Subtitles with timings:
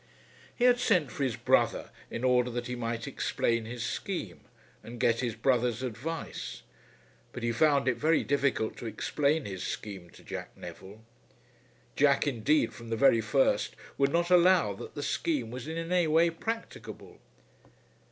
[0.55, 4.39] He had sent for his brother in order that he might explain his scheme
[4.83, 6.63] and get his brother's advice;
[7.31, 11.03] but he found it very difficult to explain his scheme to Jack Neville.
[11.95, 16.07] Jack, indeed, from the very first would not allow that the scheme was in any
[16.07, 17.19] way practicable.